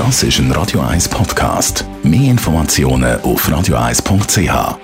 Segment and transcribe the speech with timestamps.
[0.00, 1.84] Das ist ein Radio 1 Podcast.
[2.02, 4.78] Mehr Informationen auf radio1.ch.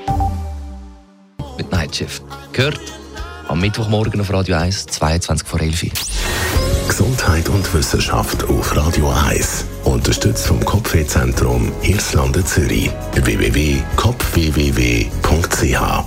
[1.56, 2.22] Mit Nightshift.
[2.52, 2.78] Gehört
[3.48, 5.90] am Mittwochmorgen auf Radio 1, 22 vor 11 Uhr.
[6.86, 9.64] Gesundheit und Wissenschaft auf Radio 1.
[9.84, 12.90] Unterstützt vom Kopfwehzentrum Irlande Zürich.
[13.14, 16.04] www.kopfwww.ch Eine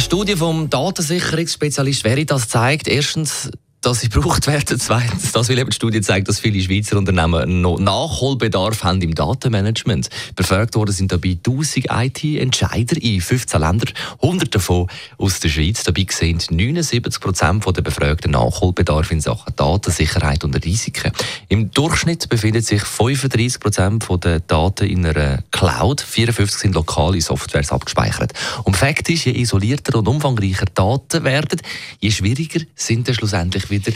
[0.00, 3.48] Studie vom Datensicherungsspezialist Veritas zeigt erstens,
[3.88, 4.78] dass sie gebraucht werden.
[4.78, 9.14] Zweitens, das will eben die Studie zeigt, dass viele Schweizer Unternehmen noch Nachholbedarf haben im
[9.14, 10.10] Datenmanagement.
[10.36, 13.88] Befragt worden sind dabei 1000 IT-Entscheider in 15 Ländern,
[14.20, 15.84] 100 davon aus der Schweiz.
[15.84, 21.10] Dabei sehen 79 Prozent der Befragten Nachholbedarf in Sachen Datensicherheit und Risiken.
[21.48, 27.72] Im Durchschnitt befinden sich 35 Prozent der Daten in einer Cloud, 54 sind lokale Softwares
[27.72, 28.32] abgespeichert.
[28.62, 31.60] Und Fakt ist, je isolierter und umfangreicher Daten werden,
[31.98, 33.90] je schwieriger sind dann schlussendlich wieder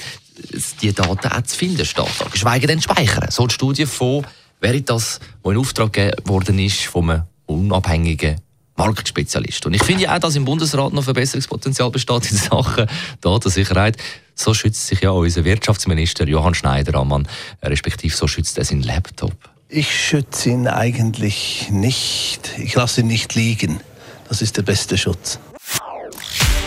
[0.81, 2.33] die Daten auch zu finden steht.
[2.33, 3.31] Geschweige denn speichern.
[3.31, 4.27] So die Studie von
[4.61, 8.41] Veritas, die in Auftrag gegeben worden ist von einem unabhängigen
[8.75, 9.65] Marktspezialist.
[9.65, 12.89] Und ich finde ja auch, dass im Bundesrat noch Verbesserungspotenzial besteht in Sachen
[13.21, 13.99] Datensicherheit.
[14.35, 17.29] So schützt sich ja unser Wirtschaftsminister Johann Schneider-Ammann,
[17.63, 19.52] respektive so schützt er seinen Laptop.
[19.75, 22.59] Ich schütze ihn eigentlich nicht.
[22.59, 23.81] Ich lasse ihn nicht liegen.
[24.29, 25.39] Das ist der beste Schutz.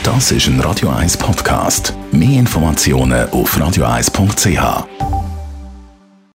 [0.01, 1.93] Das ist ein Radio 1 Podcast.
[2.11, 5.24] Mehr Informationen auf radio1.ch.